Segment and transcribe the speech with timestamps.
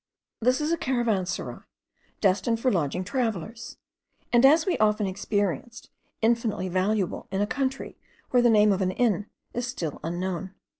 [0.39, 1.59] This is a caravanserai,
[2.21, 3.77] destined for lodging travellers;
[4.33, 5.91] and, as we often experienced,
[6.23, 7.99] infinitely valuable in a country
[8.31, 10.55] where the name of an inn is still unknown.